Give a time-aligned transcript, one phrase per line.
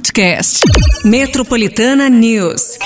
[0.00, 0.60] podcast.
[1.04, 2.78] Metropolitana News.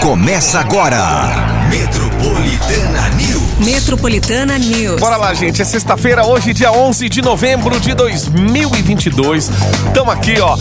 [0.00, 1.60] Começa agora.
[1.68, 3.40] Metropolitana News.
[3.58, 4.98] Metropolitana News.
[4.98, 5.60] Bora lá, gente.
[5.60, 9.50] É sexta-feira, hoje, dia 11 de novembro de 2022.
[9.92, 10.56] Tamo aqui, ó.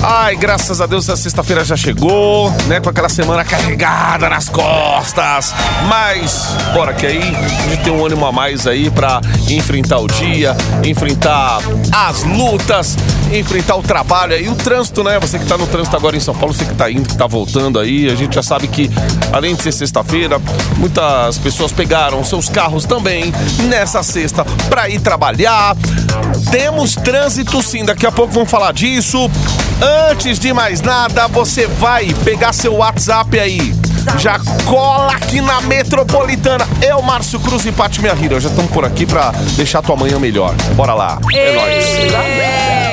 [0.00, 2.78] Ai, graças a Deus a sexta-feira já chegou, né?
[2.78, 5.52] Com aquela semana carregada nas costas.
[5.88, 9.20] Mas, bora que aí a gente tem um ânimo a mais aí pra
[9.50, 11.58] enfrentar o dia, enfrentar
[11.92, 12.96] as lutas,
[13.32, 15.18] enfrentar o trabalho aí, o trânsito, né?
[15.20, 17.26] Você que tá no trânsito agora em São Paulo, você que tá indo, que tá
[17.26, 18.90] voltando aí, a gente já sabe que,
[19.32, 20.40] além de ser sexta-feira,
[20.76, 23.32] muitas pessoas pegaram seus carros também
[23.64, 25.76] nessa sexta pra ir trabalhar.
[26.50, 29.30] Temos trânsito sim, daqui a pouco vamos falar disso.
[30.10, 33.74] Antes de mais nada, você vai pegar seu WhatsApp aí.
[34.18, 36.66] Já cola aqui na Metropolitana.
[36.80, 40.18] Eu, Márcio Cruz e Paty Minha Hira, já estamos por aqui pra deixar tua manhã
[40.18, 40.54] melhor.
[40.74, 41.18] Bora lá.
[41.32, 42.85] É nóis.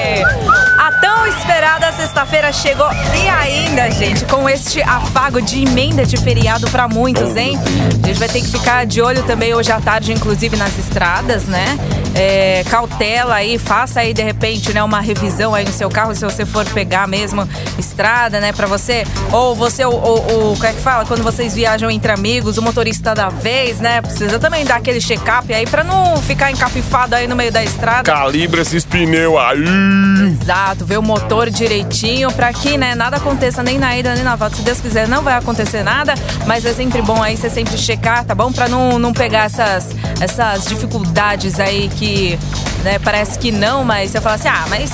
[1.04, 2.88] Tão esperada sexta-feira chegou
[3.22, 7.60] e ainda, gente, com este afago de emenda de feriado pra muitos, hein?
[8.02, 11.44] A gente vai ter que ficar de olho também hoje à tarde, inclusive nas estradas,
[11.44, 11.78] né?
[12.16, 16.24] É, cautela aí, faça aí de repente, né, uma revisão aí no seu carro se
[16.24, 19.04] você for pegar mesmo estrada, né, pra você.
[19.32, 21.06] Ou você, o, o, como é que fala?
[21.06, 24.02] Quando vocês viajam entre amigos, o motorista da vez, né?
[24.02, 28.04] Precisa também dar aquele check-up aí pra não ficar encafifado aí no meio da estrada.
[28.04, 30.38] Calibra esses pneus aí.
[30.40, 34.36] Exato, ver o motor direitinho pra que, né, nada aconteça nem na ida nem na
[34.36, 34.58] volta.
[34.58, 36.14] Se Deus quiser, não vai acontecer nada,
[36.46, 38.52] mas é sempre bom aí você sempre checar, tá bom?
[38.52, 39.88] Pra não, não pegar essas,
[40.22, 42.38] essas dificuldades aí que,
[42.84, 44.92] né, parece que não, mas você fala assim, ah, mas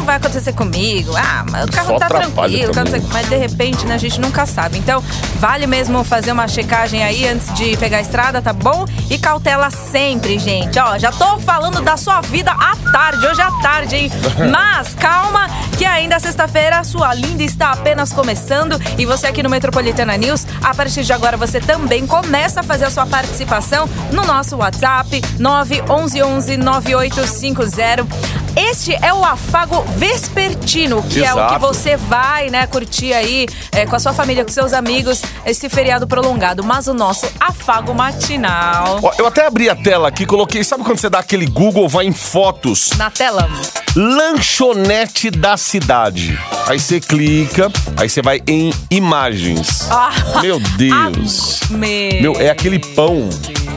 [0.00, 1.12] não vai acontecer comigo.
[1.16, 2.92] Ah, mas o carro Só tá tranquilo, também.
[2.94, 4.78] não sei- mas de repente, né, a gente nunca sabe.
[4.78, 5.02] Então,
[5.38, 8.86] vale mesmo fazer uma checagem aí antes de pegar a estrada, tá bom?
[9.10, 10.78] E cautela sempre, gente.
[10.78, 14.12] Ó, já tô falando da sua vida à tarde, hoje à tarde, hein?
[14.50, 19.50] Mas calma, que ainda sexta-feira a sua linda está apenas começando e você aqui no
[19.50, 24.24] Metropolitana News, a partir de agora você também começa a fazer a sua participação no
[24.24, 28.49] nosso WhatsApp 911 9850.
[28.56, 31.58] Este é o afago vespertino, que é o que Exato.
[31.60, 36.06] você vai, né, curtir aí é, com a sua família, com seus amigos, esse feriado
[36.06, 36.62] prolongado.
[36.64, 39.00] Mas o nosso afago matinal.
[39.02, 40.62] Ó, eu até abri a tela aqui, coloquei.
[40.64, 42.90] Sabe quando você dá aquele Google, vai em fotos?
[42.96, 43.48] Na tela.
[43.96, 46.38] Lanchonete da cidade.
[46.66, 49.88] Aí você clica, aí você vai em imagens.
[49.90, 50.10] Ah,
[50.42, 51.60] Meu Deus.
[51.70, 53.28] meu, Meu, é aquele pão.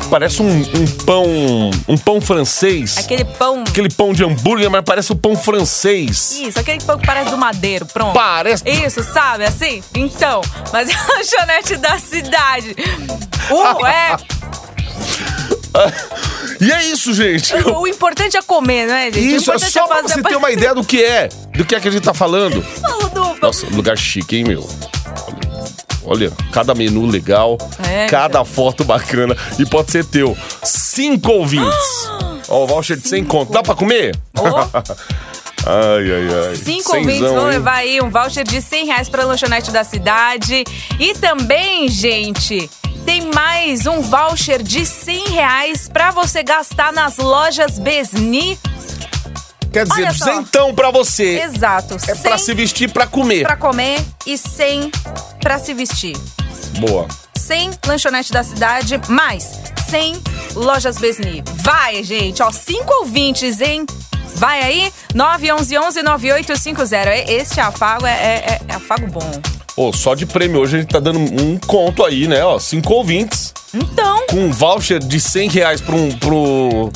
[0.10, 1.26] Parece um, um pão.
[1.88, 2.98] Um pão francês.
[2.98, 3.64] Aquele pão.
[3.68, 6.38] Aquele pão de hambúrguer, mas parece o pão francês.
[6.40, 8.14] Isso, aquele pão que parece do madeiro, pronto.
[8.14, 8.64] Parece.
[8.70, 9.82] Isso, sabe, assim?
[9.96, 10.42] Então,
[10.72, 12.76] mas é a lanchonete da cidade.
[13.50, 14.18] Uh, é.
[16.62, 17.54] E é isso, gente.
[17.56, 19.36] O, o importante é comer, não é, gente?
[19.36, 21.28] Isso, é só pra você ter uma ideia do que é.
[21.58, 22.62] Do que é que a gente tá falando.
[22.62, 24.70] Fala do- Nossa, lugar chique, hein, meu?
[26.06, 27.58] Olha, cada menu legal,
[27.90, 29.36] É, cada foto bacana.
[29.58, 30.38] E pode ser teu.
[30.64, 32.10] Cinco ouvintes.
[32.50, 33.52] Ó, o voucher de 100 conto.
[33.54, 34.16] Dá pra comer?
[35.66, 36.56] ai, ai, ai.
[36.56, 37.58] Cinco Cenzão, ouvintes vão hein?
[37.58, 40.64] levar aí um voucher de 100 reais pra lanchonete da cidade.
[41.00, 42.70] E também, gente,
[43.06, 48.60] tem mais um voucher de 100 reais pra você gastar nas lojas Besni.
[49.72, 50.26] Quer dizer, Olha só.
[50.26, 51.40] duzentão pra você.
[51.42, 51.96] Exato.
[52.08, 53.42] É pra 100 se vestir pra comer.
[53.44, 54.92] pra comer e 100
[55.44, 56.16] pra se vestir.
[56.80, 57.08] Boa.
[57.38, 59.60] 100 lanchonete da cidade, mais
[59.90, 60.16] 100
[60.56, 61.44] lojas Besni.
[61.58, 63.86] Vai, gente, ó, cinco ouvintes, hein?
[64.36, 67.08] Vai aí, 911-9850.
[67.28, 69.30] E- Este afago é, é, é afago bom.
[69.76, 72.44] Ô, só de prêmio hoje a gente tá dando um conto aí, né?
[72.44, 73.54] Ó, cinco ouvintes.
[73.74, 74.26] Então.
[74.30, 76.92] Com um voucher de 100 reais pro, um- pro,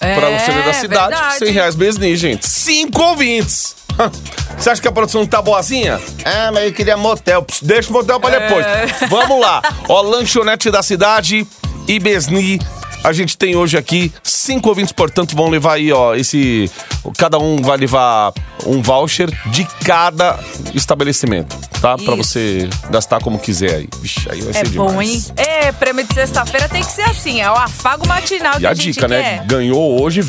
[0.00, 1.38] É, pra você da cidade, verdade.
[1.38, 2.46] 100 reais Besni, gente.
[2.46, 3.76] Cinco ouvintes!
[4.58, 6.00] Você acha que a produção tá boazinha?
[6.24, 7.46] Ah, mas eu queria motel.
[7.62, 8.66] Deixa o motel pra depois.
[8.66, 8.86] É.
[9.08, 9.62] Vamos lá.
[9.88, 11.46] Ó, lanchonete da cidade
[11.86, 12.60] e Besni.
[13.04, 16.68] A gente tem hoje aqui cinco ouvintes, portanto, vão levar aí, ó, esse.
[17.16, 18.32] Cada um vai levar
[18.66, 20.36] um voucher de cada
[20.74, 21.94] estabelecimento, tá?
[21.96, 22.16] Pra Isso.
[22.16, 23.88] você gastar como quiser aí.
[24.00, 25.08] Vixe, aí vai É ser bom, demais.
[25.08, 25.24] hein?
[25.36, 28.74] É, prêmio de sexta-feira tem que ser assim, é o afago matinal que E a
[28.74, 29.22] gente dica, né?
[29.22, 29.44] quer.
[29.46, 30.22] Ganhou hoje,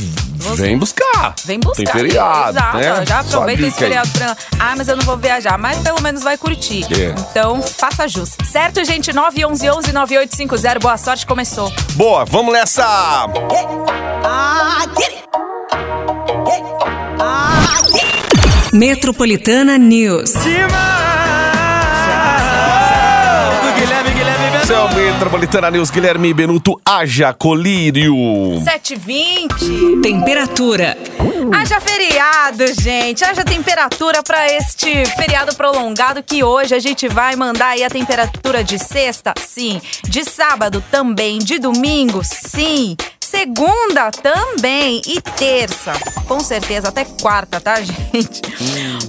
[0.56, 1.36] vem buscar.
[1.46, 1.84] Vem buscar.
[1.84, 3.06] Tem feriado, Exato, né?
[3.06, 3.90] já aproveita esse aí.
[3.90, 4.38] feriado pra...
[4.60, 6.86] Ah, mas eu não vou viajar, mas pelo menos vai curtir.
[6.94, 7.16] É.
[7.32, 8.32] Então, faça jus.
[8.50, 9.12] Certo, gente?
[9.12, 10.80] 911-9850.
[10.80, 11.72] Boa sorte, começou.
[11.96, 13.28] Boa, vamos nessa!
[18.72, 20.34] Metropolitana News.
[24.72, 28.14] O Metropolitana News, Guilherme Benuto, haja colírio.
[28.14, 30.00] 7h20.
[30.04, 30.96] Temperatura.
[31.52, 33.24] Haja feriado, gente.
[33.26, 38.64] Haja temperatura para este feriado prolongado que hoje a gente vai mandar aí a temperatura
[38.64, 39.82] de sexta, sim.
[40.08, 41.40] De sábado também.
[41.40, 42.96] De domingo, sim.
[43.20, 45.02] Segunda também.
[45.08, 45.94] E terça.
[46.28, 48.42] Com certeza, até quarta, tá, gente?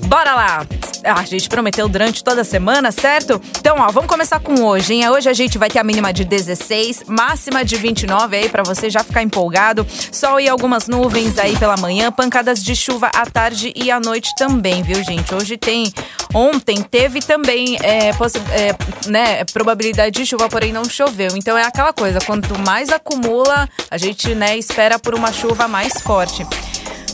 [0.06, 0.67] Bora lá.
[1.05, 3.41] Ah, a gente prometeu durante toda a semana, certo?
[3.58, 5.08] Então, ó, vamos começar com hoje, hein?
[5.08, 8.91] Hoje a gente vai ter a mínima de 16, máxima de 29 aí pra você
[8.91, 9.87] já ficar empolgado.
[10.12, 14.31] Sol e algumas nuvens aí pela manhã, pancadas de chuva à tarde e à noite
[14.37, 15.35] também, viu, gente?
[15.35, 15.93] Hoje tem.
[16.35, 21.31] Ontem teve também é, é, né, probabilidade de chuva, porém não choveu.
[21.37, 26.00] Então é aquela coisa, quanto mais acumula, a gente né, espera por uma chuva mais
[26.00, 26.46] forte.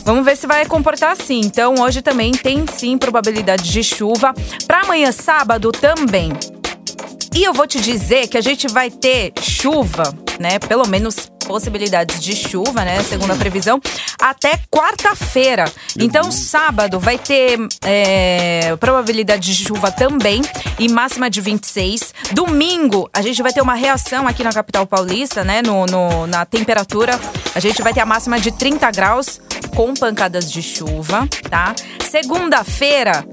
[0.07, 1.41] Vamos ver se vai comportar assim.
[1.41, 4.33] Então, hoje também tem sim probabilidade de chuva.
[4.65, 6.31] Para amanhã, sábado, também.
[7.35, 10.59] E eu vou te dizer que a gente vai ter chuva, né?
[10.59, 13.01] Pelo menos possibilidades de chuva, né?
[13.03, 13.79] Segundo a previsão,
[14.21, 15.71] até quarta-feira.
[15.97, 20.41] Então, sábado vai ter é, probabilidade de chuva também
[20.77, 22.13] e máxima de 26.
[22.33, 25.61] Domingo, a gente vai ter uma reação aqui na capital paulista, né?
[25.61, 27.19] No, no- na temperatura.
[27.55, 29.39] A gente vai ter a máxima de 30 graus
[29.75, 31.73] com pancadas de chuva, tá?
[32.09, 33.25] Segunda-feira,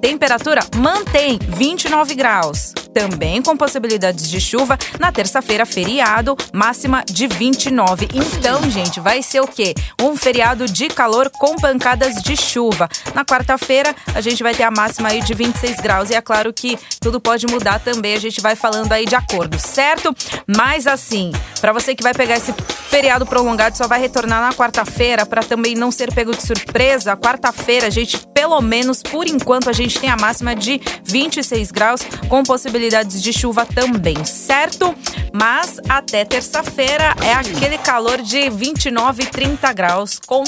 [0.00, 2.72] Temperatura mantém 29 graus.
[2.92, 4.76] Também com possibilidades de chuva.
[4.98, 8.08] Na terça-feira, feriado, máxima de 29.
[8.14, 9.74] Então, gente, vai ser o quê?
[10.00, 12.88] Um feriado de calor com pancadas de chuva.
[13.14, 16.10] Na quarta-feira, a gente vai ter a máxima aí de 26 graus.
[16.10, 18.14] E é claro que tudo pode mudar também.
[18.14, 20.14] A gente vai falando aí de acordo, certo?
[20.46, 21.30] Mas assim,
[21.60, 22.52] para você que vai pegar esse
[22.90, 27.16] feriado prolongado, só vai retornar na quarta-feira para também não ser pego de surpresa.
[27.16, 32.00] Quarta-feira, a gente, pelo menos por enquanto, a gente tem a máxima de 26 graus,
[32.28, 34.92] com possibilidades de chuva também, certo?
[35.32, 40.42] Mas até terça-feira é aquele calor de 29 e 30 graus, com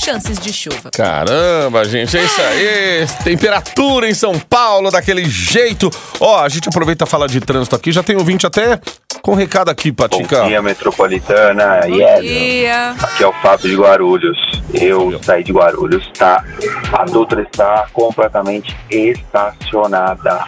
[0.00, 0.90] chances de chuva.
[0.92, 3.06] Caramba, gente, é isso aí.
[3.24, 5.90] Temperatura em São Paulo, daquele jeito.
[6.18, 7.92] Ó, a gente aproveita a falar de trânsito aqui.
[7.92, 8.80] Já tem ouvinte até
[9.22, 10.40] com recado aqui, Patica.
[10.42, 11.80] Bom dia, Metropolitana.
[11.82, 12.20] Bom Yes.
[12.22, 12.90] dia.
[13.00, 14.38] Aqui é o Fábio de Guarulhos.
[14.72, 16.44] Eu saí de Guarulhos, tá?
[16.92, 20.40] A Dutra está completamente estacionada.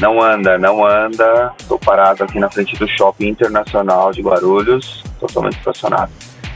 [0.00, 1.52] Não anda, não anda.
[1.68, 6.10] Tô parado aqui na frente do Shopping Internacional de Guarulhos, totalmente estacionado.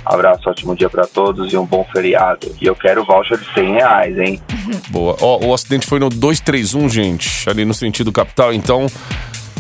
[0.07, 2.55] Abraço, ótimo dia pra todos e um bom feriado.
[2.61, 4.41] E eu quero voucher de 100 reais, hein?
[4.89, 5.17] Boa.
[5.21, 8.87] Ó, o acidente foi no 231, gente, ali no sentido capital, então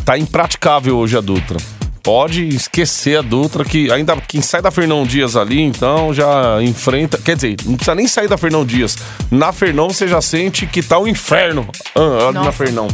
[0.04, 1.58] tá impraticável hoje a Dutra.
[2.00, 7.19] Pode esquecer a Dutra, que ainda quem sai da Fernão Dias ali, então já enfrenta.
[7.19, 8.96] Quer dizer, não precisa nem sair da Fernão Dias.
[9.28, 11.66] Na Fernão você já sente que tá um inferno
[11.96, 12.52] ah, ali na.
[12.52, 12.87] Fernão.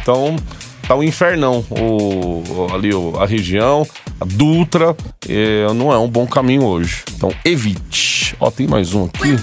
[0.00, 0.36] Então,
[0.92, 2.42] tá um infernão o,
[2.74, 3.86] ali o- a região,
[4.20, 4.94] a Dutra.
[5.28, 7.02] é, não é um bom caminho hoje.
[7.16, 8.36] Então, evite.
[8.38, 9.36] Ó, tem mais um aqui.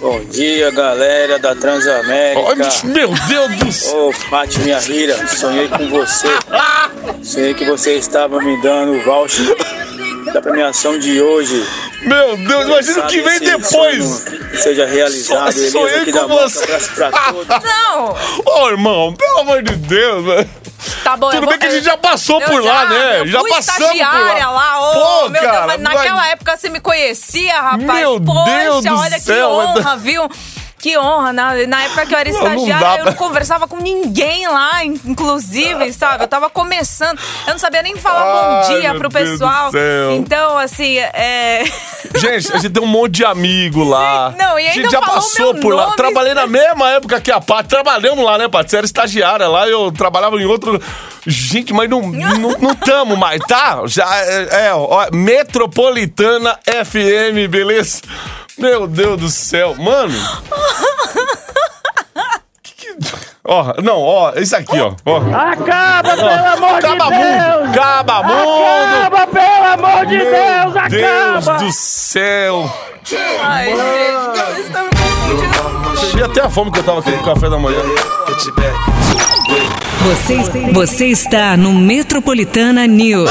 [0.00, 2.48] Bom dia, galera da Transamérica.
[2.48, 4.06] Ai, meu Deus do céu.
[4.08, 6.28] Ô, Fátima minha Rira, sonhei com você.
[7.22, 9.56] Sonhei que você estava me dando o voucher
[10.32, 11.62] da premiação de hoje.
[12.02, 14.24] Meu Deus, imagina o que vem depois.
[14.62, 16.62] Seja realizado, So- sonhei com você.
[16.64, 17.46] abraço pra todos.
[17.48, 18.16] Não!
[18.44, 20.48] Ô, irmão, pelo amor de Deus, velho.
[21.06, 23.20] Tá bom, Tudo vou- bem que a gente já passou por já, lá, né?
[23.20, 24.50] Eu Já fui passamos por lá.
[24.50, 24.92] lá, ô,
[25.22, 27.80] Pô, meu cara, Deus, mas naquela época você me conhecia, rapaz.
[27.84, 30.28] Meu Poxa, Deus do olha céu, que honra, viu?
[30.86, 34.46] Que honra, na, na época que eu era não estagiária, eu não conversava com ninguém
[34.46, 36.22] lá, in- inclusive, sabe?
[36.22, 39.72] Eu tava começando, eu não sabia nem falar Ai, bom dia pro Deus pessoal.
[40.16, 41.64] Então, assim, é.
[42.14, 44.32] Gente, a gente tem um monte de amigo lá.
[44.38, 45.86] Não, e A ainda gente já passou por lá.
[45.86, 45.96] nome.
[45.96, 47.68] Trabalhei na mesma época que a Paty.
[47.68, 48.70] Trabalhamos lá, né, Paty?
[48.70, 50.80] Você era estagiária lá, eu trabalhava em outro.
[51.26, 53.82] Gente, mas não, não, não tamo mais, tá?
[53.86, 58.02] Já é, é, ó, Metropolitana FM, beleza?
[58.58, 59.74] Meu Deus do céu.
[59.78, 60.14] Mano.
[62.62, 62.96] Que que-
[63.44, 64.92] Ó, não, ó, isso aqui, ó.
[65.04, 65.16] ó.
[65.18, 67.20] Acaba, pelo amor de Acaba Deus!
[67.20, 67.70] mundo!
[67.70, 68.62] Acaba mundo!
[68.96, 70.90] Acaba, pelo amor de Deus!
[70.90, 71.58] Deus Acaba!
[71.64, 72.72] do céu!
[73.44, 75.96] Ai, gente, vocês estão me confundindo.
[76.10, 77.78] Cheguei até a fome que eu tava aqui no café da manhã.
[80.02, 80.36] Você,
[80.72, 83.30] você está no Metropolitana News.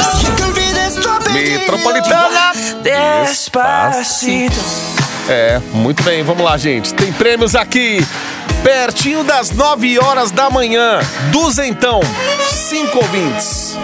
[1.34, 2.54] Metropolitana!
[2.82, 4.56] Despacito.
[5.28, 6.94] É, muito bem, vamos lá, gente.
[6.94, 8.00] Tem prêmios aqui.
[8.64, 11.00] Pertinho das 9 horas da manhã.
[11.32, 12.00] Duzentão.
[12.48, 13.76] Cinco ouvintes.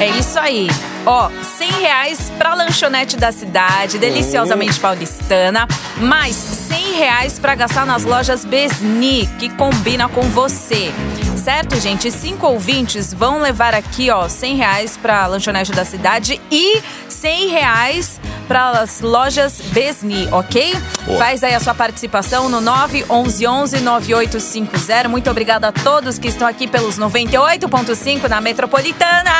[0.00, 0.68] É isso aí.
[1.04, 5.66] Ó, 100 reais pra lanchonete da cidade, deliciosamente paulistana.
[5.96, 10.92] Mais 100 reais pra gastar nas lojas Besni, que combina com você.
[11.36, 12.10] Certo, gente?
[12.10, 18.20] Cinco ouvintes vão levar aqui, ó, 100 reais pra lanchonete da cidade e 100 reais
[18.46, 20.76] para as lojas Besni, ok?
[21.06, 21.18] Boa.
[21.18, 25.08] Faz aí a sua participação no 911-9850.
[25.08, 29.30] Muito obrigada a todos que estão aqui pelos 98.5 na Metropolitana.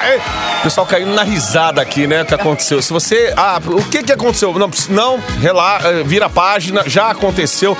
[0.00, 0.20] Aê,
[0.62, 2.22] pessoal caindo na risada aqui, né?
[2.22, 2.82] O que aconteceu?
[2.82, 3.32] Se você.
[3.36, 4.52] Ah, o que que aconteceu?
[4.54, 7.76] Não, não rela, eh, vira a página, já aconteceu.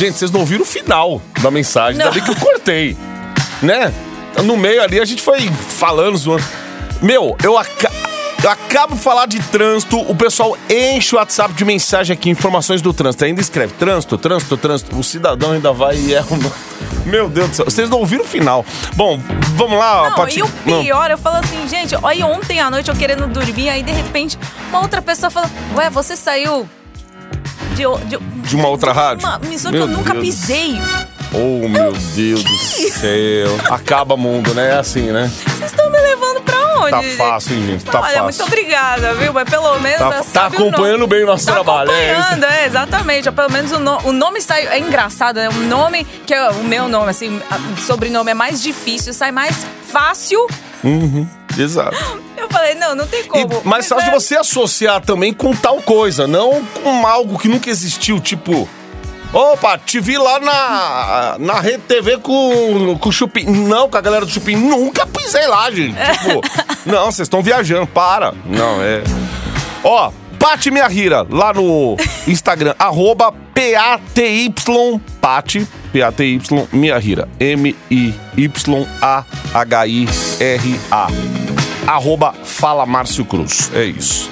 [0.00, 2.12] Gente, vocês não viram o final da mensagem, ainda Não.
[2.12, 2.96] bem que eu cortei.
[3.60, 3.92] Né?
[4.44, 6.42] No meio ali a gente foi falando, zoando.
[7.02, 7.92] Meu, eu, aca-
[8.42, 12.80] eu acabo de falar de trânsito, o pessoal enche o WhatsApp de mensagem aqui, informações
[12.80, 13.26] do trânsito.
[13.26, 14.98] Ainda escreve trânsito, trânsito, trânsito.
[14.98, 16.28] O cidadão ainda vai e erra.
[16.30, 18.64] o- Meu Deus do céu, vocês não ouviram o final.
[18.96, 19.20] Bom,
[19.54, 20.82] vamos lá, Não, Pati- e o Não.
[20.82, 24.38] pior, eu falo assim, gente, olha, ontem à noite eu querendo dormir, aí de repente
[24.70, 26.66] uma outra pessoa fala, ué, você saiu
[27.80, 29.26] de, o- de, De uma outra rádio?
[29.26, 30.24] Uma emissora Meu que eu nunca Deus.
[30.24, 30.78] pisei.
[31.32, 33.56] Oh, meu Deus do céu.
[33.70, 34.70] Acaba mundo, né?
[34.70, 35.30] É assim, né?
[35.46, 36.90] Vocês estão me levando pra onde?
[36.90, 37.84] Tá fácil, hein, gente?
[37.84, 38.22] Tá Olha, fácil.
[38.24, 39.32] muito obrigada, viu?
[39.32, 39.98] Mas pelo menos.
[39.98, 41.06] Tá- já tá o acompanhando nome.
[41.14, 42.10] bem o nosso tá trabalho, é.
[42.12, 43.24] Acompanhando, é, exatamente.
[43.24, 44.66] Já Pelo menos o, no- o nome sai.
[44.66, 45.48] É engraçado, né?
[45.48, 47.40] Um nome que é o meu nome, assim,
[47.86, 50.46] sobrenome é mais difícil, sai mais fácil.
[51.56, 51.96] Exato.
[52.40, 53.60] Eu falei, não, não tem E- como.
[53.64, 57.68] mas só de é- você associar também com tal coisa, não com algo que nunca
[57.70, 58.68] existiu, tipo.
[59.32, 63.44] Opa, te vi lá na, na Rede TV com, com o Chupim.
[63.44, 64.56] Não, com a galera do Chupim.
[64.56, 65.94] Nunca pisei lá, gente.
[66.18, 66.40] Tipo,
[66.84, 68.34] não, vocês estão viajando, para.
[68.44, 69.02] Não, é.
[69.84, 77.28] Ó, Pati Minha Rira, lá no Instagram, arroba P-A-T-Y, Pati, P-A-T-Y, Minha Rira,
[79.80, 81.39] M-I-Y-A-H-I-R-A.
[81.86, 83.70] Arroba Fala Márcio Cruz.
[83.74, 84.30] É isso.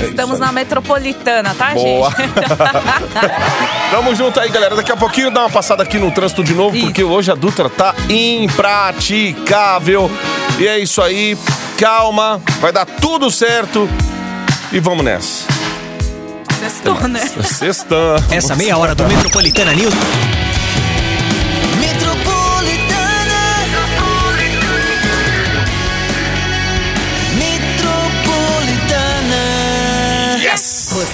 [0.00, 2.10] É Estamos na metropolitana, tá, Boa.
[2.10, 2.20] gente?
[3.90, 4.76] Tamo junto aí, galera.
[4.76, 6.86] Daqui a pouquinho dá uma passada aqui no trânsito de novo, Isso.
[6.86, 10.10] porque hoje a Dutra tá impraticável.
[10.58, 11.36] E é isso aí.
[11.78, 13.88] Calma, vai dar tudo certo.
[14.72, 15.44] E vamos nessa.
[16.58, 17.20] Sextou, né?
[17.44, 18.16] Sextão.
[18.30, 19.94] Essa meia hora do Metropolitana News.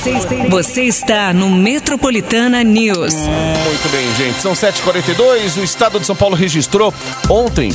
[0.02, 3.14] Você, você está no Metropolitana News.
[3.14, 4.40] Muito bem, gente.
[4.40, 5.60] São 7h42.
[5.60, 6.92] O estado de São Paulo registrou
[7.30, 7.72] ontem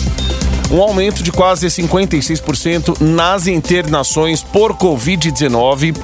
[0.69, 5.95] um aumento de quase 56% nas internações por Covid-19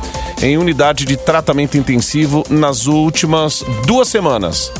[0.42, 4.72] em unidade de tratamento intensivo nas últimas duas semanas.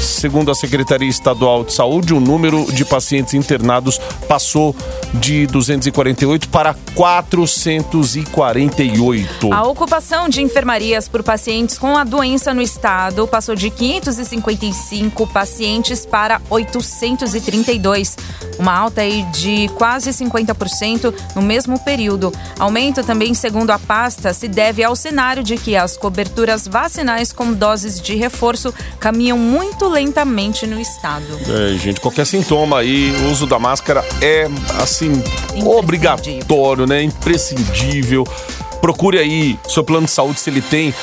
[0.00, 3.98] Segundo a Secretaria Estadual de Saúde, o número de pacientes internados
[4.28, 4.76] passou
[5.14, 9.52] de 248 para 448.
[9.52, 16.04] A ocupação de enfermarias por pacientes com a doença no estado passou de 555 pacientes
[16.04, 18.16] para 832,
[18.58, 22.32] uma alta aí de quase 50% no mesmo período.
[22.58, 27.52] Aumento também, segundo a pasta, se deve ao cenário de que as coberturas vacinais com
[27.52, 31.38] doses de reforço caminham muito lentamente no estado.
[31.48, 34.48] É, gente, qualquer sintoma aí, o uso da máscara é,
[34.82, 35.12] assim,
[35.64, 37.02] obrigatório, né?
[37.02, 38.24] Imprescindível.
[38.80, 40.94] Procure aí seu plano de saúde se ele tem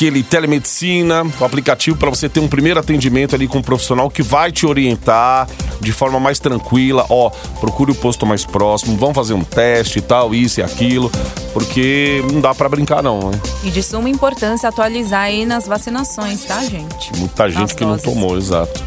[0.00, 4.22] aquele telemedicina, o aplicativo para você ter um primeiro atendimento ali com um profissional que
[4.22, 5.46] vai te orientar
[5.78, 7.04] de forma mais tranquila.
[7.10, 7.28] Ó,
[7.60, 11.12] procure o posto mais próximo, vamos fazer um teste e tal, isso e aquilo,
[11.52, 13.38] porque não dá para brincar não, né?
[13.62, 17.14] E de suma importância atualizar aí nas vacinações, tá, gente?
[17.18, 18.04] Muita gente Nas que não doses.
[18.04, 18.82] tomou, exato.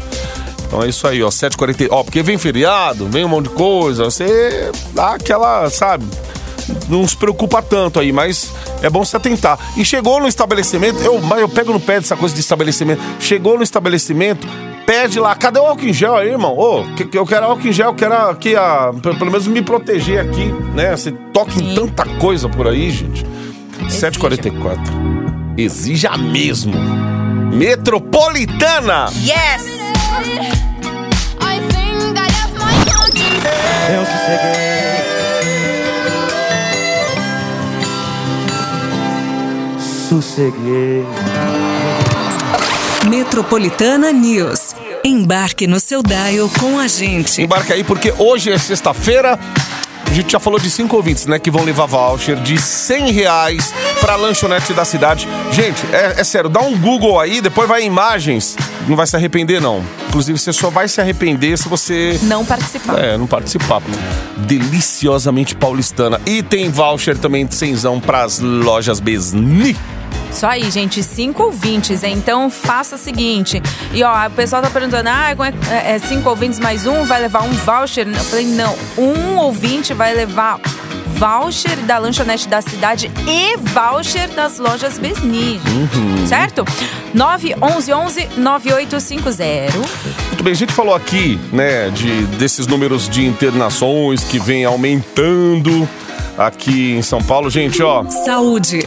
[0.66, 1.86] Então é isso aí, ó, 7h40.
[1.92, 6.04] Ó, porque vem feriado, vem um monte de coisa, você dá aquela, sabe?
[6.88, 8.52] Não se preocupa tanto aí, mas
[8.82, 9.58] é bom se atentar.
[9.76, 13.00] E chegou no estabelecimento, eu, eu pego no pé dessa coisa de estabelecimento.
[13.20, 14.46] Chegou no estabelecimento,
[14.86, 16.56] pede lá, cadê o álcool em gel aí, irmão?
[16.56, 19.46] Ô, que- que eu quero álcool em gel, eu quero aqui, a, pe- pelo menos
[19.46, 20.96] me proteger aqui, né?
[20.96, 21.74] Você toca em Sim.
[21.74, 23.24] tanta coisa por aí, gente.
[23.88, 24.78] 7h44.
[25.56, 26.74] Exija mesmo.
[27.52, 29.06] Metropolitana!
[29.22, 30.73] Yes!
[40.34, 41.04] Sosseguei.
[43.08, 44.74] Metropolitana News.
[45.04, 47.40] Embarque no seu dial com a gente.
[47.40, 49.38] Embarca aí porque hoje é sexta-feira.
[50.04, 51.38] A gente já falou de cinco ouvintes, né?
[51.38, 55.28] Que vão levar voucher de 100 reais pra lanchonete da cidade.
[55.52, 58.56] Gente, é, é sério, dá um Google aí, depois vai em imagens.
[58.88, 59.84] Não vai se arrepender, não.
[60.08, 62.98] Inclusive, você só vai se arrepender se você Não participar.
[62.98, 63.80] é, não participar.
[64.36, 66.20] Deliciosamente paulistana.
[66.26, 69.76] E tem voucher também de cenzão pras lojas Besni.
[70.34, 72.14] Isso aí, gente, cinco ouvintes, hein?
[72.18, 73.62] então faça o seguinte.
[73.92, 77.04] E ó, o pessoal tá perguntando: ah, como é, é, é cinco ouvintes mais um
[77.04, 78.04] vai levar um voucher?
[78.08, 80.58] Eu falei: não, um ouvinte vai levar
[81.16, 86.26] voucher da lanchonete da cidade e voucher das lojas Besni, Uhum.
[86.26, 86.64] certo?
[87.14, 89.78] 911 9850.
[89.78, 95.88] Muito bem, a gente falou aqui, né, de, desses números de internações que vem aumentando
[96.36, 97.48] aqui em São Paulo.
[97.48, 98.84] Gente, ó, Saúde.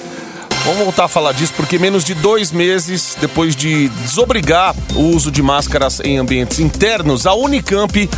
[0.67, 5.31] Vamos voltar a falar disso porque menos de dois meses depois de desobrigar o uso
[5.31, 8.09] de máscaras em ambientes internos, a Unicamp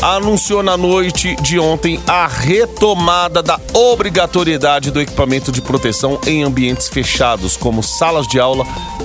[0.00, 6.88] anunciou na noite de ontem a retomada da obrigatoriedade do equipamento de proteção em ambientes
[6.88, 8.64] fechados, como salas de aula,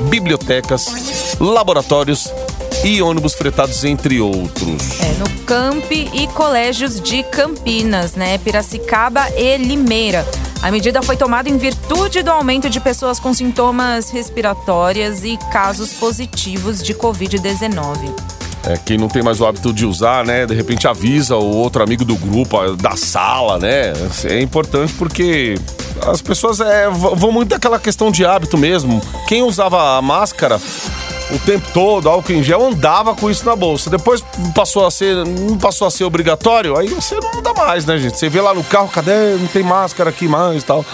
[0.09, 2.31] bibliotecas, laboratórios
[2.83, 4.99] e ônibus fretados, entre outros.
[4.99, 8.37] É, no Camp e colégios de Campinas, né?
[8.37, 10.27] Piracicaba e Limeira.
[10.61, 15.93] A medida foi tomada em virtude do aumento de pessoas com sintomas respiratórias e casos
[15.93, 18.13] positivos de Covid-19.
[18.65, 20.45] É, quem não tem mais o hábito de usar, né?
[20.45, 23.93] De repente avisa o outro amigo do grupo, da sala, né?
[24.25, 25.55] É importante porque
[26.05, 29.01] as pessoas é, vão muito daquela questão de hábito mesmo.
[29.27, 30.59] Quem usava a máscara
[31.33, 33.89] o tempo todo, álcool em gel, andava com isso na bolsa.
[33.89, 34.23] Depois
[34.53, 38.17] passou a ser, não passou a ser obrigatório, aí você não anda mais, né, gente?
[38.17, 39.35] Você vê lá no carro, cadê?
[39.35, 40.85] Não tem máscara aqui mais e tal.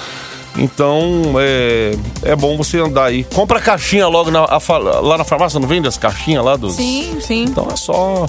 [0.58, 3.24] Então, é, é bom você andar aí.
[3.24, 6.76] Compra a caixinha logo na, a lá na farmácia, não vende as caixinhas lá dos...
[6.76, 7.44] Sim, sim.
[7.44, 8.26] Então é só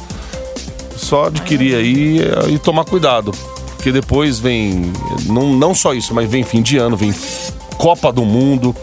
[0.97, 3.33] só adquirir aí eh, e tomar cuidado,
[3.75, 4.93] porque depois vem
[5.27, 7.15] não, não só isso, mas vem fim de ano, vem
[7.79, 8.77] Copa do Mundo,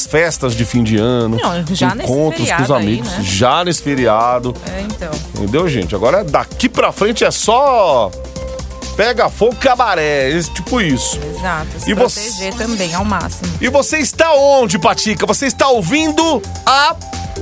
[0.00, 3.18] festas de fim de ano, Não, já nesse encontros com os feriado aí, amigos, né?
[3.22, 5.10] já nesse feriado, É, então.
[5.36, 5.94] entendeu, gente?
[5.94, 8.10] Agora daqui pra frente é só
[8.96, 11.18] pega fogo cabaré, esse- tipo isso.
[11.34, 11.66] Exato.
[11.78, 13.50] Se E você- proteger também ao máximo.
[13.60, 15.24] E você está onde, Patica?
[15.26, 16.94] Você está ouvindo a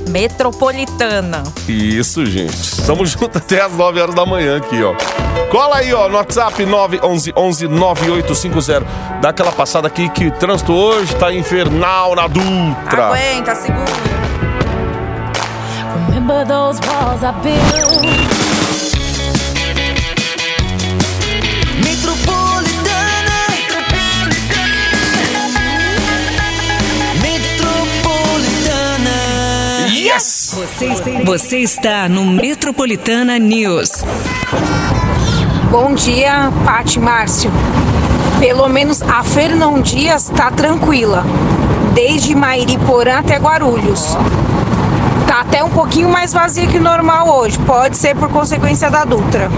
[0.09, 1.43] Metropolitana.
[1.67, 2.53] Isso, gente.
[2.53, 4.93] Estamos juntos até as 9 horas da manhã aqui, ó.
[5.49, 8.85] Cola aí, ó, no WhatsApp 911 9850.
[9.21, 13.07] Dá aquela passada aqui que o trânsito hoje tá infernal na Dutra.
[13.07, 13.85] Aguenta, segura.
[16.07, 18.40] Remember those walls I built?
[31.25, 34.03] Você, está no Metropolitana News.
[35.69, 37.51] Bom dia, Pati Márcio.
[38.39, 41.23] Pelo menos a Fernão Dias tá tranquila.
[41.93, 44.17] Desde Mairiporã até Guarulhos.
[45.27, 47.59] Tá até um pouquinho mais vazia que o normal hoje.
[47.59, 49.49] Pode ser por consequência da Dutra.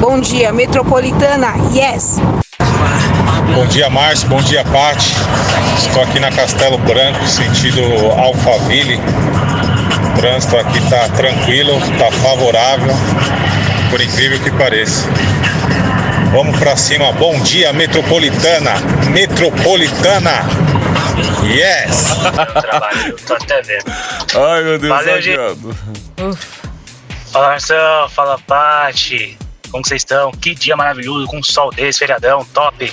[0.00, 1.48] Bom dia, Metropolitana.
[1.74, 2.20] Yes!
[3.54, 4.28] Bom dia, Márcio.
[4.28, 5.14] Bom dia, Pati.
[5.78, 7.80] Estou aqui na Castelo Branco, sentido
[8.16, 9.00] Alphaville.
[10.24, 12.94] O trânsito aqui tá tranquilo, tá favorável,
[13.90, 15.06] por incrível que pareça.
[16.32, 17.12] Vamos pra cima.
[17.12, 18.72] Bom dia, Metropolitana.
[19.10, 20.40] Metropolitana.
[21.42, 22.06] Yes!
[22.58, 23.84] Trabalho, tô até vendo.
[24.34, 25.36] Ai, meu Deus, Valeu, gente.
[27.30, 28.08] Fala, Marcelo.
[28.08, 29.36] Fala, Pati.
[29.70, 30.32] Como vocês estão?
[30.32, 32.90] Que dia maravilhoso, com sol desse, feriadão, top.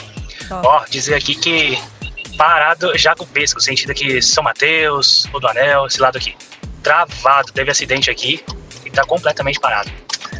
[0.51, 1.79] Ó, dizer aqui que
[2.37, 6.35] parado já com o Pesco, sentido aqui São Mateus, o do Anel, esse lado aqui.
[6.83, 8.43] Travado, teve acidente aqui
[8.85, 9.91] e tá completamente parado.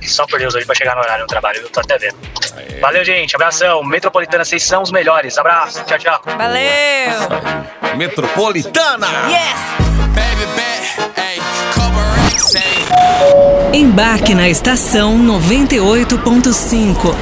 [0.01, 2.17] Só por Deus hoje pra chegar no horário no trabalho, eu tô até vendo.
[2.79, 3.35] Valeu, gente.
[3.35, 3.83] Abração.
[3.83, 5.37] Metropolitana, vocês são os melhores.
[5.37, 5.83] Abraço.
[5.85, 6.21] Tchau, tchau.
[6.25, 7.95] Valeu!
[7.95, 9.07] Metropolitana!
[9.29, 9.81] Yes!
[13.73, 17.15] Embarque na estação 98.5.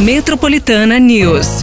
[0.00, 1.60] Metropolitana News.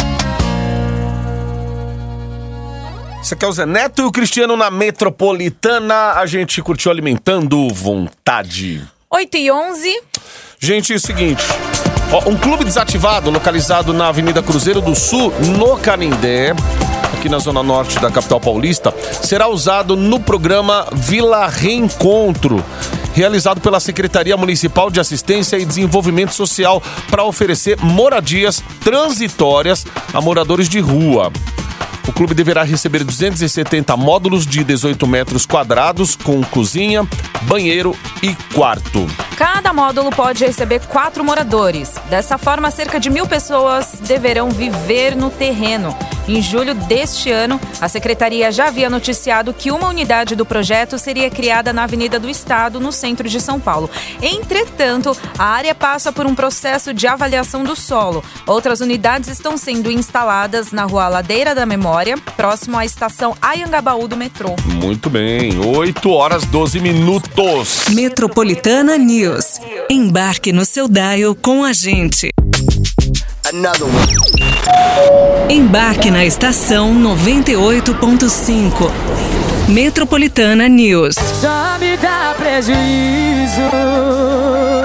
[3.25, 6.11] Esse aqui é o Zé Neto e o Cristiano na Metropolitana.
[6.11, 8.87] A gente curtiu Alimentando Vontade.
[9.09, 10.01] 8 e 11.
[10.59, 11.43] Gente, é o seguinte.
[12.11, 16.53] ó, um clube desativado localizado na Avenida Cruzeiro do Sul, no Canindé,
[17.15, 22.63] aqui na zona norte da capital paulista, será usado no programa Vila Reencontro,
[23.15, 29.83] realizado pela Secretaria Municipal de Assistência e Desenvolvimento Social para oferecer moradias transitórias
[30.13, 31.31] a moradores de rua.
[32.07, 37.07] O clube deverá receber 270 módulos de 18 metros quadrados, com cozinha,
[37.43, 39.07] banheiro e quarto.
[39.35, 41.93] Cada módulo pode receber quatro moradores.
[42.09, 45.95] Dessa forma, cerca de mil pessoas deverão viver no terreno.
[46.27, 51.29] Em julho deste ano, a secretaria já havia noticiado que uma unidade do projeto seria
[51.29, 53.89] criada na Avenida do Estado, no centro de São Paulo.
[54.21, 58.23] Entretanto, a área passa por um processo de avaliação do solo.
[58.47, 61.94] Outras unidades estão sendo instaladas na rua Ladeira da Memória,
[62.35, 64.55] próximo à estação Ayangabaú do metrô.
[64.65, 67.85] Muito bem, 8 horas 12 minutos.
[67.89, 69.61] Metropolitana News.
[69.89, 72.31] Embarque no seu dial com a gente.
[75.49, 78.91] Embarque na estação 98.5.
[79.69, 81.15] Metropolitana News.
[81.41, 81.77] Dá
[82.55, 83.61] prejuízo.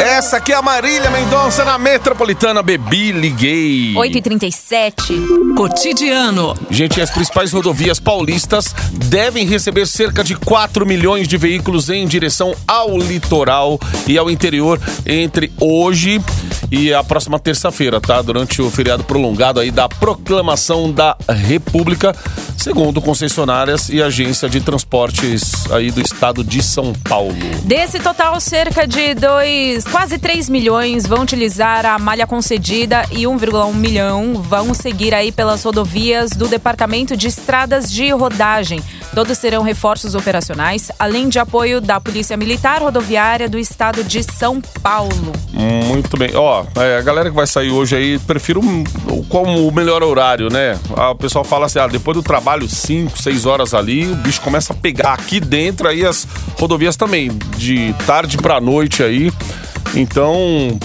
[0.01, 3.95] Essa aqui é a Marília Mendonça na Metropolitana Bebi, liguei.
[3.95, 5.55] 8h37.
[5.57, 6.57] Cotidiano.
[6.69, 12.55] Gente, as principais rodovias paulistas devem receber cerca de 4 milhões de veículos em direção
[12.67, 16.21] ao litoral e ao interior entre hoje
[16.71, 18.23] e a próxima terça-feira, tá?
[18.23, 22.15] Durante o feriado prolongado aí da proclamação da República,
[22.57, 27.35] segundo concessionárias e agência de transportes aí do estado de São Paulo.
[27.65, 33.75] Desse total, cerca de dois, quase 3 milhões vão utilizar a malha concedida e 1,1
[33.75, 38.83] milhão vão seguir aí pelas rodovias do Departamento de Estradas de Rodagem.
[39.15, 44.61] Todos serão reforços operacionais, além de apoio da Polícia Militar Rodoviária do Estado de São
[44.83, 45.33] Paulo.
[45.53, 46.31] Muito bem.
[46.35, 48.61] Ó, é, a galera que vai sair hoje aí, prefiro
[49.29, 50.79] como o melhor horário, né?
[50.97, 54.41] Ah, o pessoal fala assim, ah, depois do trabalho, 5, 6 horas ali, o bicho
[54.41, 56.27] começa a pegar aqui dentro aí as
[56.59, 59.33] rodovias também, de tarde pra noite aí.
[59.95, 60.79] Então,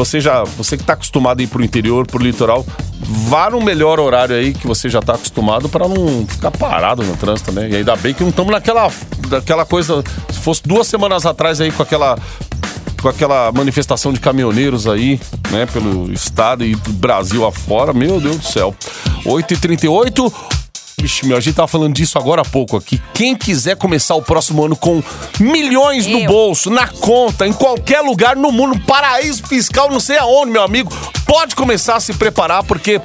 [0.00, 2.64] você já, você que tá acostumado a ir pro interior, pro litoral,
[3.00, 7.14] vá no melhor horário aí que você já tá acostumado pra não ficar parado no
[7.18, 7.68] trânsito, né?
[7.68, 8.90] E ainda bem que não estamos naquela,
[9.28, 12.18] daquela coisa, se fosse duas semanas atrás aí com aquela
[13.02, 15.18] com aquela manifestação de caminhoneiros aí,
[15.50, 18.74] né, pelo estado e Brasil afora, meu Deus do céu.
[19.24, 20.32] 8h38.
[21.00, 23.00] Vixe, meu, a gente tava falando disso agora há pouco aqui.
[23.14, 25.02] Quem quiser começar o próximo ano com
[25.38, 26.26] milhões no Eu.
[26.26, 30.92] bolso, na conta, em qualquer lugar no mundo, paraíso fiscal, não sei aonde, meu amigo,
[31.24, 33.00] pode começar a se preparar, porque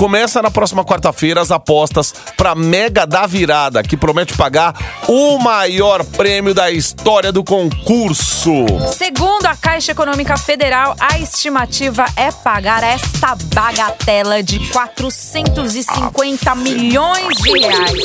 [0.00, 4.74] começa na próxima quarta-feira as apostas para Mega da Virada, que promete pagar
[5.06, 8.64] o maior prêmio da história do concurso.
[8.96, 17.50] Segundo a Caixa Econômica Federal, a estimativa é pagar esta bagatela de 450 milhões de
[17.58, 18.04] reais.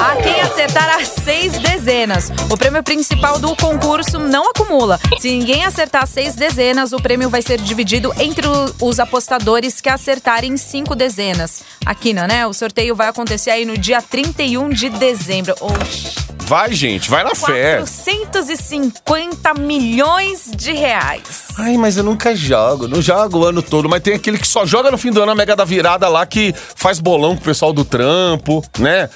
[0.00, 2.32] A quem acertar as seis dezenas.
[2.50, 4.98] O prêmio principal do concurso não acumula.
[5.18, 8.46] Se ninguém acertar seis dezenas, o prêmio vai ser dividido entre
[8.80, 11.62] os apostadores que acertarem cinco dezenas.
[11.84, 12.46] Aqui, né?
[12.46, 15.54] O sorteio vai acontecer aí no dia 31 de dezembro.
[15.60, 16.28] Oxi.
[16.46, 17.76] Vai, gente, vai na fé.
[17.78, 21.48] 450 milhões de reais.
[21.58, 24.64] Ai, mas eu nunca jogo, não jogo o ano todo, mas tem aquele que só
[24.64, 27.44] joga no fim do ano a Mega da Virada lá que faz bolão com o
[27.44, 29.10] pessoal do trampo, né?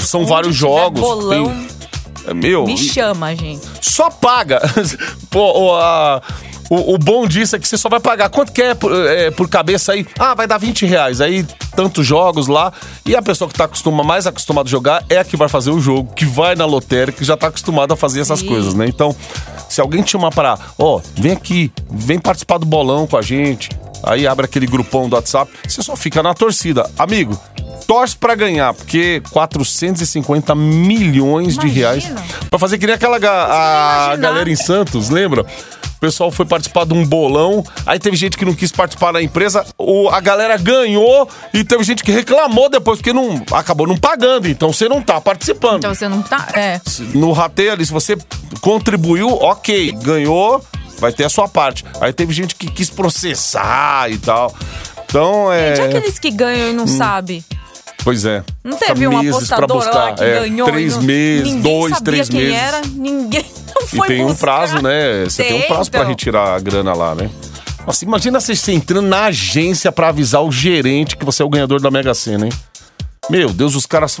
[0.00, 1.00] São Onde vários jogos.
[1.00, 1.76] bolão, tem-
[2.28, 3.64] É, Meu, Me chama, gente.
[3.80, 4.60] só paga.
[5.30, 6.20] Pô, a-
[6.68, 8.28] o, o bom disso é que você só vai pagar.
[8.28, 10.06] Quanto que é por, é, por cabeça aí?
[10.18, 11.20] Ah, vai dar 20 reais.
[11.20, 12.72] Aí, tantos jogos lá.
[13.04, 15.70] E a pessoa que tá acostuma, mais acostumada a jogar é a que vai fazer
[15.70, 18.48] o jogo, que vai na lotérica, que já tá acostumada a fazer essas Sim.
[18.48, 18.86] coisas, né?
[18.86, 19.14] Então,
[19.68, 23.68] se alguém te chamar pra, ó, vem aqui, vem participar do bolão com a gente.
[24.02, 26.88] Aí abre aquele grupão do WhatsApp, você só fica na torcida.
[26.98, 27.40] Amigo,
[27.86, 32.10] torce pra ganhar, porque 450 milhões de reais.
[32.50, 35.42] Pra fazer que nem aquela ga- a galera em Santos, lembra?
[35.96, 39.22] O pessoal foi participar de um bolão, aí teve gente que não quis participar da
[39.22, 43.96] empresa, o, a galera ganhou e teve gente que reclamou depois, porque não acabou não
[43.96, 45.78] pagando, então você não tá participando.
[45.78, 46.48] Então você não tá.
[46.54, 46.78] É.
[47.14, 48.14] No rateio ali, se você
[48.60, 50.62] contribuiu, ok, ganhou,
[50.98, 51.84] vai ter a sua parte.
[52.00, 54.54] Aí teve gente que quis processar e tal.
[55.04, 55.76] Então é.
[55.76, 57.44] Gente, aqueles que ganham e não sabem.
[58.04, 58.44] Pois é.
[58.62, 60.68] Não teve um apostador lá que É, ganhou.
[60.68, 62.56] Três e não, meses, ninguém dois, três quem meses.
[62.56, 64.46] era, ninguém não E foi tem um buscar.
[64.46, 65.24] prazo, né?
[65.24, 66.10] Você tem, um Tem, prazo pra então.
[66.10, 67.28] retirar a grana lá, né?
[67.84, 71.48] Nossa, imagina você você entrando na agência pra avisar o gerente que você é o
[71.48, 72.52] ganhador da Mega Sena, hein?
[73.28, 74.16] Meu Deus, os caras.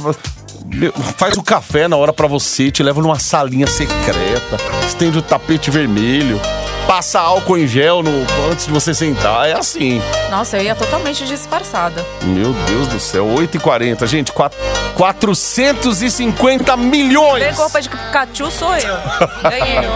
[0.66, 5.22] Meu, faz o café na hora pra você, te leva numa salinha secreta, estende o
[5.22, 6.40] tapete vermelho,
[6.88, 8.10] passa álcool em gel no,
[8.50, 9.48] antes de você sentar.
[9.48, 10.02] É assim.
[10.28, 12.04] Nossa, eu ia totalmente disfarçada.
[12.24, 14.54] Meu Deus do céu, 8h40, gente, quat-
[14.96, 17.44] 450 milhões!
[17.44, 18.96] Ver roupa de Pikachu sou eu.
[19.48, 19.86] Ganhei.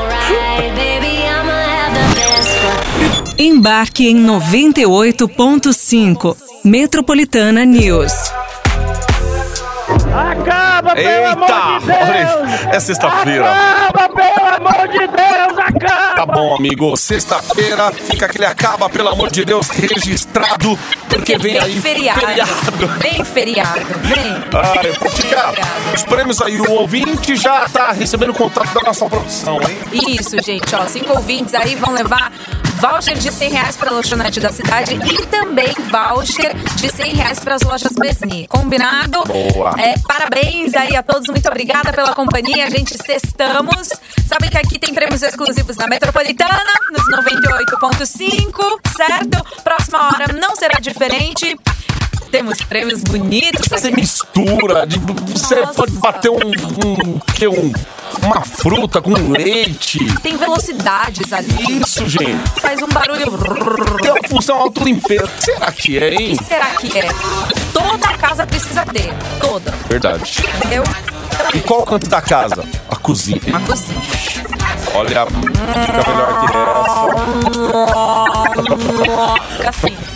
[3.39, 6.37] Embarque em 98.5.
[6.63, 8.13] Metropolitana News.
[11.03, 11.47] Pelo amor
[11.81, 12.01] de Deus!
[12.01, 13.51] Olha, é sexta-feira.
[13.51, 15.59] Acaba, pelo amor de Deus!
[15.59, 16.15] Acaba!
[16.15, 16.97] Tá bom, amigo.
[16.97, 20.79] Sexta-feira fica aquele acaba, pelo amor de Deus, registrado.
[21.09, 22.21] Porque vem aí feriado.
[22.21, 22.89] feriado.
[22.99, 24.45] Vem feriado, vem.
[24.53, 25.53] Ai, Potica,
[25.95, 29.79] os prêmios aí, o ouvinte já tá recebendo contato da nossa produção, hein?
[30.09, 30.87] Isso, gente, ó.
[30.87, 32.31] Cinco ouvintes aí vão levar
[32.81, 37.63] voucher de 100 reais pra lanchonete da cidade e também voucher de 100 reais pras
[37.63, 38.47] lojas Besni.
[38.49, 39.23] Combinado?
[39.25, 39.75] Boa.
[39.79, 42.71] É, parabéns aí a todos, muito obrigada pela companhia.
[42.71, 43.89] Gente, sextamos.
[44.27, 49.63] Sabem que aqui tem prêmios exclusivos na Metropolitana, nos 98.5, certo?
[49.63, 51.57] Próxima hora não será diferente.
[52.31, 53.67] Temos prêmios bonitos.
[53.69, 57.73] Você mistura, de- você pode bater um, um, que um,
[58.23, 59.99] uma fruta com leite.
[60.23, 61.81] Tem velocidades ali.
[61.81, 62.37] Isso, gente.
[62.61, 63.31] Faz um barulho.
[64.03, 65.29] Tem uma função autolimpeza.
[65.39, 66.35] Será que é, hein?
[66.35, 67.09] O que será que é?
[67.73, 69.13] Toda casa precisa ter.
[69.41, 69.71] Toda.
[69.89, 70.43] Verdade.
[70.57, 70.85] Entendeu?
[71.55, 72.65] E qual o canto da casa?
[72.89, 73.41] A cozinha.
[73.55, 74.01] A cozinha.
[74.95, 76.47] Olha, fica melhor que
[79.57, 79.97] Fica assim.
[79.97, 80.11] essa.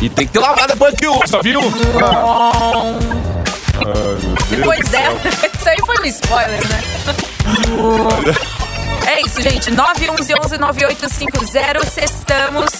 [0.00, 1.60] E tem que lavar depois que usa, viu?
[3.76, 5.00] Ai, Depois céu.
[5.00, 5.20] dela.
[5.58, 6.80] Isso aí foi um spoiler, né?
[9.06, 9.70] É isso, gente.
[9.72, 11.84] 911-9850.
[11.86, 12.70] Sextamos.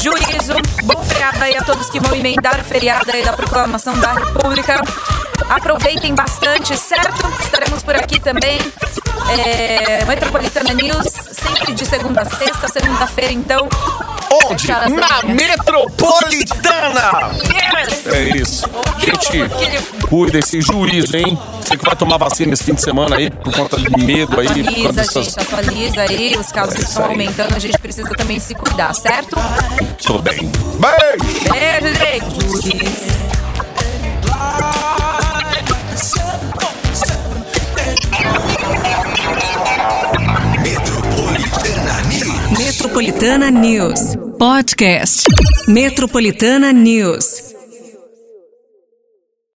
[0.00, 0.54] Juízo.
[0.84, 4.82] Bom feriado aí a todos que vão emendar o feriado aí da Proclamação da República.
[5.48, 7.26] Aproveitem bastante, certo?
[7.40, 8.58] Estaremos por aqui também.
[9.38, 12.68] É, Metropolitana News, sempre de segunda a sexta.
[12.68, 13.66] Segunda-feira, então.
[14.50, 14.68] Onde?
[14.68, 15.22] Na.
[15.24, 17.30] Metropolitana!
[17.54, 17.63] Yes!
[18.12, 18.64] É isso.
[18.98, 21.38] Gente, cuidem-se, juízo, hein?
[21.60, 24.46] Você que vai tomar vacina esse fim de semana aí, por conta de medo aí,
[24.46, 25.24] por conta Atualiza, dessas...
[25.26, 26.36] gente, atualiza aí.
[26.38, 27.10] Os casos estão aí.
[27.10, 29.36] aumentando, a gente precisa também se cuidar, certo?
[30.04, 30.50] Tudo bem.
[30.78, 31.24] Beijo!
[31.50, 33.24] Beijo, gente.
[40.84, 42.58] Metropolitana News.
[42.58, 44.16] Metropolitana News.
[44.38, 45.28] Podcast.
[45.68, 47.43] Metropolitana News.